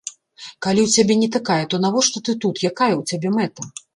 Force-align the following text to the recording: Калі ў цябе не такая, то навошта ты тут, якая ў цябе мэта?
Калі 0.65 0.81
ў 0.83 0.89
цябе 0.95 1.17
не 1.23 1.27
такая, 1.35 1.59
то 1.75 1.81
навошта 1.85 2.23
ты 2.29 2.37
тут, 2.45 2.55
якая 2.71 2.91
ў 2.99 3.03
цябе 3.13 3.27
мэта? 3.39 3.61